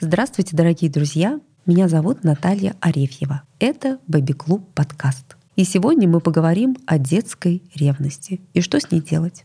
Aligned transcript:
Здравствуйте, 0.00 0.56
дорогие 0.56 0.90
друзья! 0.90 1.40
Меня 1.66 1.88
зовут 1.88 2.24
Наталья 2.24 2.74
Арефьева. 2.80 3.42
Это 3.60 4.00
«Бэби-клуб» 4.08 4.68
подкаст. 4.74 5.36
И 5.54 5.62
сегодня 5.62 6.08
мы 6.08 6.18
поговорим 6.18 6.76
о 6.84 6.98
детской 6.98 7.62
ревности 7.76 8.40
и 8.54 8.60
что 8.60 8.80
с 8.80 8.90
ней 8.90 9.00
делать. 9.00 9.44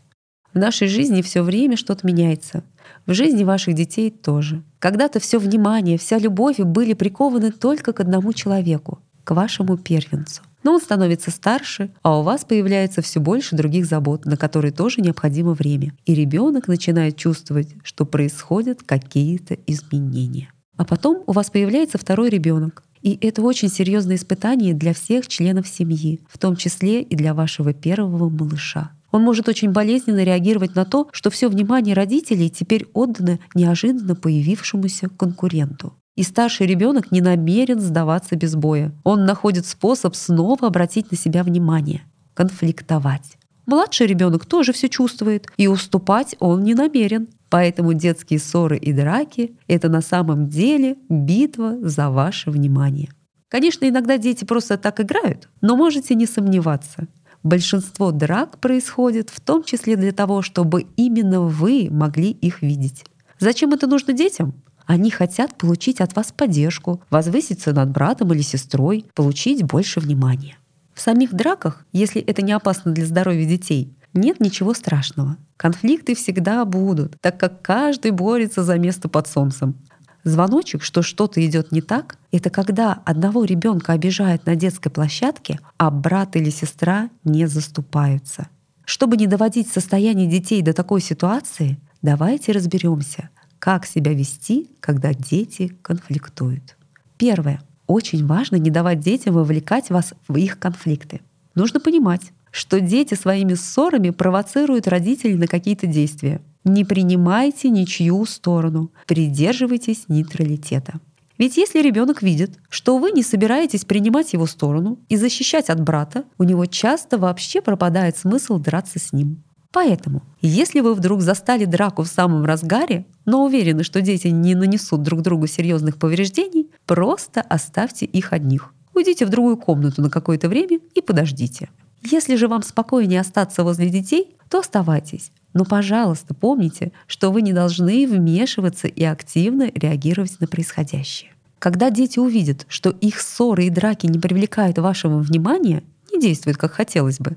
В 0.52 0.58
нашей 0.58 0.88
жизни 0.88 1.22
все 1.22 1.42
время 1.42 1.76
что-то 1.76 2.04
меняется. 2.04 2.64
В 3.06 3.14
жизни 3.14 3.44
ваших 3.44 3.74
детей 3.74 4.10
тоже. 4.10 4.64
Когда-то 4.80 5.20
все 5.20 5.38
внимание, 5.38 5.96
вся 5.96 6.18
любовь 6.18 6.58
были 6.58 6.94
прикованы 6.94 7.52
только 7.52 7.92
к 7.92 8.00
одному 8.00 8.32
человеку, 8.32 8.98
к 9.22 9.30
вашему 9.30 9.78
первенцу. 9.78 10.42
Но 10.62 10.74
он 10.74 10.80
становится 10.80 11.30
старше, 11.30 11.92
а 12.02 12.18
у 12.18 12.22
вас 12.22 12.44
появляется 12.44 13.02
все 13.02 13.20
больше 13.20 13.56
других 13.56 13.86
забот, 13.86 14.24
на 14.26 14.36
которые 14.36 14.72
тоже 14.72 15.00
необходимо 15.00 15.54
время. 15.54 15.92
И 16.04 16.14
ребенок 16.14 16.68
начинает 16.68 17.16
чувствовать, 17.16 17.74
что 17.82 18.04
происходят 18.04 18.82
какие-то 18.82 19.56
изменения. 19.66 20.52
А 20.76 20.84
потом 20.84 21.24
у 21.26 21.32
вас 21.32 21.50
появляется 21.50 21.98
второй 21.98 22.30
ребенок. 22.30 22.82
И 23.02 23.18
это 23.20 23.42
очень 23.42 23.68
серьезное 23.68 24.16
испытание 24.16 24.74
для 24.74 24.92
всех 24.92 25.26
членов 25.26 25.66
семьи, 25.66 26.20
в 26.28 26.38
том 26.38 26.56
числе 26.56 27.02
и 27.02 27.16
для 27.16 27.32
вашего 27.32 27.72
первого 27.72 28.28
малыша. 28.28 28.92
Он 29.10 29.22
может 29.22 29.48
очень 29.48 29.72
болезненно 29.72 30.22
реагировать 30.22 30.76
на 30.76 30.84
то, 30.84 31.08
что 31.12 31.30
все 31.30 31.48
внимание 31.48 31.94
родителей 31.94 32.48
теперь 32.48 32.86
отдано 32.92 33.40
неожиданно 33.54 34.14
появившемуся 34.14 35.08
конкуренту. 35.08 35.94
И 36.16 36.22
старший 36.22 36.66
ребенок 36.66 37.12
не 37.12 37.20
намерен 37.20 37.80
сдаваться 37.80 38.36
без 38.36 38.54
боя. 38.54 38.92
Он 39.04 39.24
находит 39.24 39.66
способ 39.66 40.14
снова 40.14 40.68
обратить 40.68 41.10
на 41.10 41.16
себя 41.16 41.42
внимание, 41.42 42.02
конфликтовать. 42.34 43.38
Младший 43.66 44.06
ребенок 44.06 44.46
тоже 44.46 44.72
все 44.72 44.88
чувствует, 44.88 45.46
и 45.56 45.68
уступать 45.68 46.34
он 46.40 46.64
не 46.64 46.74
намерен. 46.74 47.28
Поэтому 47.48 47.94
детские 47.94 48.38
ссоры 48.38 48.76
и 48.76 48.92
драки— 48.92 49.56
это 49.68 49.88
на 49.88 50.00
самом 50.00 50.48
деле 50.48 50.96
битва 51.08 51.78
за 51.80 52.10
ваше 52.10 52.50
внимание. 52.50 53.10
Конечно, 53.48 53.88
иногда 53.88 54.18
дети 54.18 54.44
просто 54.44 54.78
так 54.78 55.00
играют, 55.00 55.48
но 55.60 55.76
можете 55.76 56.14
не 56.14 56.26
сомневаться. 56.26 57.08
Большинство 57.42 58.12
драк 58.12 58.58
происходит 58.58 59.30
в 59.30 59.40
том 59.40 59.64
числе 59.64 59.96
для 59.96 60.12
того, 60.12 60.42
чтобы 60.42 60.86
именно 60.96 61.40
вы 61.40 61.88
могли 61.90 62.30
их 62.30 62.62
видеть. 62.62 63.04
Зачем 63.38 63.72
это 63.72 63.86
нужно 63.86 64.12
детям? 64.12 64.54
Они 64.86 65.10
хотят 65.10 65.56
получить 65.56 66.00
от 66.00 66.16
вас 66.16 66.32
поддержку, 66.32 67.02
возвыситься 67.10 67.72
над 67.72 67.90
братом 67.90 68.32
или 68.32 68.42
сестрой, 68.42 69.06
получить 69.14 69.62
больше 69.62 70.00
внимания. 70.00 70.56
В 70.94 71.00
самих 71.00 71.32
драках, 71.32 71.84
если 71.92 72.20
это 72.20 72.42
не 72.42 72.52
опасно 72.52 72.92
для 72.92 73.06
здоровья 73.06 73.46
детей, 73.46 73.94
нет 74.12 74.40
ничего 74.40 74.74
страшного. 74.74 75.36
Конфликты 75.56 76.14
всегда 76.14 76.64
будут, 76.64 77.16
так 77.20 77.38
как 77.38 77.62
каждый 77.62 78.10
борется 78.10 78.62
за 78.62 78.78
место 78.78 79.08
под 79.08 79.26
солнцем. 79.28 79.76
Звоночек, 80.24 80.82
что 80.82 81.02
что-то 81.02 81.44
идет 81.44 81.72
не 81.72 81.80
так, 81.80 82.18
это 82.30 82.50
когда 82.50 83.00
одного 83.04 83.44
ребенка 83.44 83.92
обижают 83.92 84.44
на 84.44 84.54
детской 84.54 84.90
площадке, 84.90 85.58
а 85.78 85.90
брат 85.90 86.36
или 86.36 86.50
сестра 86.50 87.08
не 87.24 87.46
заступаются. 87.46 88.48
Чтобы 88.84 89.16
не 89.16 89.26
доводить 89.26 89.68
состояние 89.68 90.26
детей 90.26 90.60
до 90.62 90.74
такой 90.74 91.00
ситуации, 91.00 91.78
давайте 92.02 92.52
разберемся, 92.52 93.30
как 93.60 93.86
себя 93.86 94.12
вести, 94.12 94.68
когда 94.80 95.14
дети 95.14 95.72
конфликтуют. 95.82 96.76
Первое. 97.16 97.62
Очень 97.86 98.26
важно 98.26 98.56
не 98.56 98.70
давать 98.70 99.00
детям 99.00 99.34
вовлекать 99.34 99.90
вас 99.90 100.14
в 100.26 100.36
их 100.36 100.58
конфликты. 100.58 101.20
Нужно 101.54 101.78
понимать, 101.78 102.32
что 102.50 102.80
дети 102.80 103.14
своими 103.14 103.54
ссорами 103.54 104.10
провоцируют 104.10 104.88
родителей 104.88 105.34
на 105.34 105.46
какие-то 105.46 105.86
действия. 105.86 106.40
Не 106.64 106.84
принимайте 106.84 107.68
ничью 107.68 108.24
сторону, 108.26 108.90
придерживайтесь 109.06 110.04
нейтралитета. 110.08 111.00
Ведь 111.36 111.56
если 111.56 111.80
ребенок 111.80 112.22
видит, 112.22 112.58
что 112.68 112.98
вы 112.98 113.12
не 113.12 113.22
собираетесь 113.22 113.84
принимать 113.84 114.32
его 114.34 114.46
сторону 114.46 114.98
и 115.08 115.16
защищать 115.16 115.70
от 115.70 115.80
брата, 115.80 116.24
у 116.38 116.44
него 116.44 116.66
часто 116.66 117.18
вообще 117.18 117.60
пропадает 117.62 118.16
смысл 118.16 118.58
драться 118.58 118.98
с 118.98 119.12
ним. 119.12 119.42
Поэтому, 119.72 120.22
если 120.40 120.80
вы 120.80 120.94
вдруг 120.94 121.20
застали 121.20 121.64
драку 121.64 122.02
в 122.02 122.08
самом 122.08 122.44
разгаре, 122.44 123.06
но 123.24 123.44
уверены, 123.44 123.84
что 123.84 124.00
дети 124.00 124.28
не 124.28 124.54
нанесут 124.54 125.02
друг 125.02 125.22
другу 125.22 125.46
серьезных 125.46 125.96
повреждений, 125.96 126.68
просто 126.86 127.40
оставьте 127.40 128.04
их 128.06 128.32
одних. 128.32 128.74
Уйдите 128.94 129.26
в 129.26 129.30
другую 129.30 129.56
комнату 129.56 130.02
на 130.02 130.10
какое-то 130.10 130.48
время 130.48 130.80
и 130.94 131.00
подождите. 131.00 131.70
Если 132.02 132.34
же 132.34 132.48
вам 132.48 132.62
спокойнее 132.62 133.20
остаться 133.20 133.62
возле 133.62 133.90
детей, 133.90 134.36
то 134.48 134.58
оставайтесь. 134.58 135.30
Но, 135.52 135.64
пожалуйста, 135.64 136.34
помните, 136.34 136.92
что 137.06 137.30
вы 137.30 137.42
не 137.42 137.52
должны 137.52 138.06
вмешиваться 138.06 138.88
и 138.88 139.04
активно 139.04 139.70
реагировать 139.74 140.40
на 140.40 140.46
происходящее. 140.46 141.30
Когда 141.58 141.90
дети 141.90 142.18
увидят, 142.18 142.64
что 142.68 142.90
их 142.90 143.20
ссоры 143.20 143.66
и 143.66 143.70
драки 143.70 144.06
не 144.06 144.18
привлекают 144.18 144.78
вашего 144.78 145.18
внимания, 145.18 145.82
не 146.12 146.20
действуют, 146.20 146.56
как 146.56 146.72
хотелось 146.72 147.18
бы, 147.18 147.36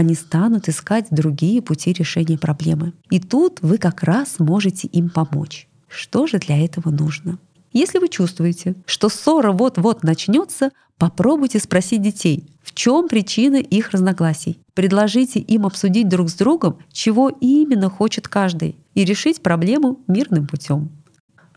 они 0.00 0.14
станут 0.14 0.66
искать 0.68 1.06
другие 1.10 1.60
пути 1.60 1.92
решения 1.92 2.38
проблемы. 2.38 2.94
И 3.10 3.20
тут 3.20 3.60
вы 3.60 3.76
как 3.76 4.02
раз 4.02 4.38
можете 4.38 4.88
им 4.88 5.10
помочь. 5.10 5.68
Что 5.88 6.26
же 6.26 6.38
для 6.38 6.64
этого 6.64 6.90
нужно? 6.90 7.38
Если 7.72 7.98
вы 7.98 8.08
чувствуете, 8.08 8.76
что 8.86 9.10
ссора 9.10 9.52
вот-вот 9.52 10.02
начнется, 10.02 10.70
попробуйте 10.96 11.60
спросить 11.60 12.00
детей, 12.00 12.48
в 12.62 12.74
чем 12.74 13.08
причина 13.08 13.56
их 13.56 13.90
разногласий. 13.90 14.58
Предложите 14.72 15.38
им 15.38 15.66
обсудить 15.66 16.08
друг 16.08 16.30
с 16.30 16.34
другом, 16.34 16.78
чего 16.90 17.28
именно 17.28 17.90
хочет 17.90 18.26
каждый, 18.26 18.76
и 18.94 19.04
решить 19.04 19.42
проблему 19.42 20.00
мирным 20.08 20.46
путем. 20.46 20.90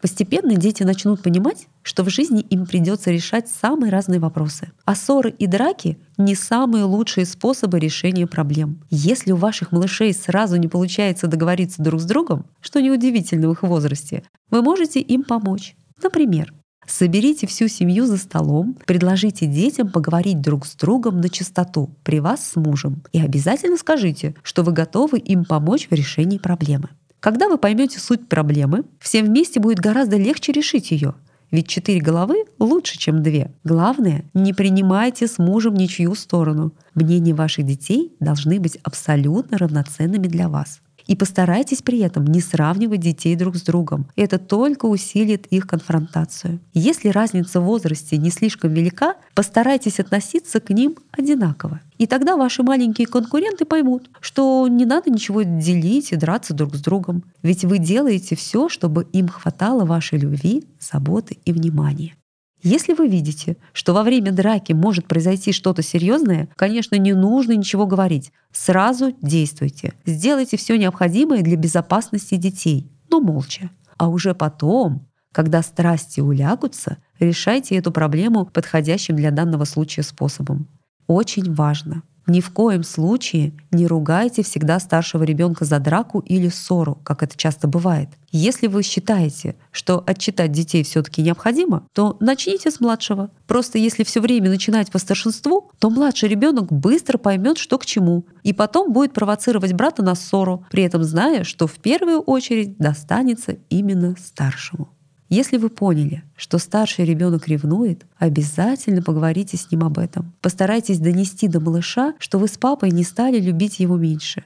Постепенно 0.04 0.58
дети 0.58 0.84
начнут 0.84 1.22
понимать, 1.22 1.70
что 1.82 2.04
в 2.04 2.10
жизни 2.10 2.42
им 2.42 2.66
придется 2.66 3.10
решать 3.10 3.48
самые 3.48 3.90
разные 3.90 4.20
вопросы. 4.20 4.70
А 4.84 4.96
ссоры 4.96 5.30
и 5.30 5.48
драки— 5.48 5.98
не 6.18 6.36
самые 6.36 6.84
лучшие 6.84 7.26
способы 7.26 7.80
решения 7.80 8.28
проблем. 8.28 8.84
Если 8.90 9.32
у 9.32 9.38
ваших 9.38 9.72
малышей 9.72 10.14
сразу 10.14 10.58
не 10.58 10.68
получается 10.68 11.28
договориться 11.28 11.82
друг 11.82 12.02
с 12.02 12.04
другом, 12.04 12.48
что 12.60 12.82
неудивительно 12.82 13.48
в 13.48 13.54
их 13.54 13.64
возрасте, 13.64 14.24
вы 14.52 14.62
можете 14.62 15.00
им 15.00 15.24
помочь. 15.24 15.78
Например, 16.04 16.54
Соберите 16.86 17.48
всю 17.48 17.70
семью 17.70 18.06
за 18.06 18.18
столом, 18.18 18.78
предложите 18.86 19.46
детям 19.46 19.90
поговорить 19.90 20.42
друг 20.42 20.66
с 20.66 20.76
другом 20.76 21.22
на 21.22 21.30
чистоту 21.30 21.96
при 22.04 22.20
вас 22.20 22.46
с 22.46 22.56
мужем 22.58 23.04
и 23.14 23.22
обязательно 23.22 23.78
скажите, 23.78 24.36
что 24.44 24.64
вы 24.64 24.74
готовы 24.74 25.20
им 25.20 25.46
помочь 25.46 25.88
в 25.90 25.94
решении 25.94 26.40
проблемы. 26.40 26.90
Когда 27.24 27.48
вы 27.48 27.58
поймете 27.58 28.02
суть 28.02 28.28
проблемы, 28.28 28.84
всем 29.00 29.28
вместе 29.28 29.62
будет 29.62 29.80
гораздо 29.80 30.18
легче 30.18 30.52
решить 30.52 30.92
ее. 30.92 31.16
Ведь 31.52 31.70
четыре 31.70 32.02
головы 32.02 32.44
лучше, 32.60 32.98
чем 32.98 33.24
две. 33.24 33.50
Главное, 33.64 34.26
не 34.34 34.52
принимайте 34.52 35.28
с 35.28 35.38
мужем 35.38 35.74
ничью 35.74 36.16
сторону. 36.16 36.74
Мнения 36.96 37.34
ваших 37.34 37.66
детей 37.66 38.14
должны 38.20 38.60
быть 38.60 38.78
абсолютно 38.84 39.58
равноценными 39.58 40.28
для 40.28 40.50
вас. 40.50 40.82
И 41.08 41.16
постарайтесь 41.16 41.82
при 41.82 42.00
этом 42.00 42.26
не 42.26 42.42
сравнивать 42.42 43.02
детей 43.02 43.36
друг 43.36 43.56
с 43.56 43.62
другом. 43.62 44.08
Это 44.16 44.40
только 44.40 44.86
усилит 44.86 45.48
их 45.48 45.68
конфронтацию. 45.68 46.60
Если 46.74 47.10
разница 47.10 47.60
в 47.60 47.66
возрасте 47.66 48.18
не 48.18 48.30
слишком 48.30 48.74
велика, 48.74 49.16
постарайтесь 49.36 50.00
относиться 50.00 50.60
к 50.60 50.70
ним 50.70 50.96
одинаково. 51.12 51.82
И 51.98 52.08
тогда 52.08 52.36
ваши 52.36 52.64
маленькие 52.64 53.08
конкуренты 53.08 53.66
поймут, 53.66 54.10
что 54.20 54.68
не 54.68 54.86
надо 54.86 55.10
ничего 55.12 55.44
делить 55.44 56.12
и 56.12 56.16
драться 56.16 56.54
друг 56.54 56.76
с 56.76 56.82
другом. 56.82 57.24
Ведь 57.42 57.64
вы 57.66 57.78
делаете 57.78 58.36
все, 58.36 58.70
чтобы 58.70 59.08
им 59.14 59.28
хватало 59.28 59.86
вашей 59.86 60.20
любви, 60.20 60.64
заботы 60.80 61.38
и 61.46 61.54
внимания. 61.54 62.16
Если 62.64 62.94
вы 62.94 63.10
видите, 63.10 63.58
что 63.74 63.94
во 63.94 64.04
время 64.04 64.32
драки 64.32 64.72
может 64.72 65.06
произойти 65.06 65.52
что-то 65.52 65.84
серьезное, 65.84 66.48
конечно, 66.56 66.96
не 66.96 67.14
нужно 67.14 67.52
ничего 67.52 67.86
говорить. 67.86 68.32
Сразу 68.54 69.14
действуйте. 69.22 69.94
Сделайте 70.06 70.56
все 70.56 70.78
необходимое 70.78 71.42
для 71.42 71.58
безопасности 71.58 72.36
детей, 72.36 72.90
но 73.10 73.20
молча. 73.20 73.70
А 73.98 74.08
уже 74.08 74.34
потом, 74.34 75.10
когда 75.34 75.62
страсти 75.62 76.22
улягутся, 76.22 77.00
решайте 77.20 77.76
эту 77.76 77.92
проблему 77.92 78.46
подходящим 78.46 79.18
для 79.18 79.32
данного 79.32 79.66
случая 79.66 80.04
способом. 80.04 80.70
Очень 81.06 81.54
важно— 81.54 82.04
ни 82.28 82.40
в 82.40 82.52
коем 82.52 82.84
случае 82.84 83.54
не 83.72 83.86
ругайте 83.88 84.44
всегда 84.44 84.80
старшего 84.80 85.24
ребенка 85.24 85.66
за 85.66 85.80
драку 85.80 86.20
или 86.20 86.50
ссору, 86.50 87.00
как 87.04 87.24
это 87.24 87.38
часто 87.38 87.68
бывает. 87.68 88.10
Если 88.32 88.68
вы 88.68 88.82
считаете, 88.82 89.56
что 89.72 90.04
отчитать 90.08 90.52
детей 90.52 90.84
все-таки 90.84 91.22
необходимо, 91.22 91.86
то 91.94 92.18
начните 92.20 92.72
с 92.72 92.80
младшего. 92.80 93.30
Просто 93.46 93.78
если 93.78 94.04
все 94.04 94.22
время 94.22 94.50
начинать 94.50 94.92
по 94.92 95.00
старшинству, 95.00 95.72
то 95.80 95.90
младший 95.90 96.30
ребенок 96.30 96.72
быстро 96.72 97.18
поймет, 97.18 97.58
что 97.58 97.78
к 97.78 97.86
чему, 97.86 98.26
и 98.44 98.54
потом 98.54 98.94
будет 98.94 99.14
провоцировать 99.14 99.74
брата 99.74 100.02
на 100.02 100.16
ссору, 100.16 100.66
при 100.72 100.84
этом 100.84 101.04
зная, 101.04 101.44
что 101.44 101.68
в 101.68 101.74
первую 101.74 102.22
очередь 102.22 102.78
достанется 102.78 103.58
именно 103.70 104.16
старшему. 104.18 104.93
Если 105.36 105.58
вы 105.58 105.70
поняли, 105.70 106.22
что 106.36 106.60
старший 106.60 107.06
ребенок 107.06 107.48
ревнует, 107.48 108.06
обязательно 108.20 109.02
поговорите 109.02 109.58
с 109.58 109.72
ним 109.72 109.84
об 109.84 109.98
этом. 109.98 110.32
Постарайтесь 110.42 111.00
донести 111.00 111.48
до 111.48 111.60
малыша, 111.60 112.14
что 112.20 112.38
вы 112.38 112.48
с 112.48 112.56
папой 112.60 112.92
не 112.92 113.04
стали 113.04 113.40
любить 113.40 113.80
его 113.80 113.98
меньше. 113.98 114.44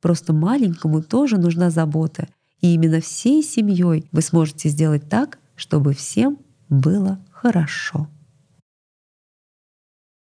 Просто 0.00 0.32
маленькому 0.32 1.02
тоже 1.02 1.36
нужна 1.36 1.68
забота, 1.68 2.26
и 2.62 2.72
именно 2.72 3.02
всей 3.02 3.42
семьей 3.42 4.06
вы 4.12 4.22
сможете 4.22 4.70
сделать 4.70 5.06
так, 5.10 5.38
чтобы 5.56 5.92
всем 5.92 6.38
было 6.70 7.18
хорошо. 7.30 8.08